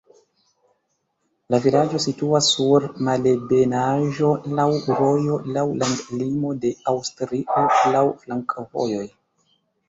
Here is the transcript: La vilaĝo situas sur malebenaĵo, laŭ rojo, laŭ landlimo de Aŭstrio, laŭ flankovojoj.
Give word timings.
La 1.55 1.57
vilaĝo 1.65 1.99
situas 2.05 2.47
sur 2.53 2.87
malebenaĵo, 3.07 4.31
laŭ 4.61 4.65
rojo, 5.01 5.37
laŭ 5.59 5.67
landlimo 5.83 6.55
de 6.65 6.73
Aŭstrio, 6.95 7.69
laŭ 7.99 8.03
flankovojoj. 8.25 9.07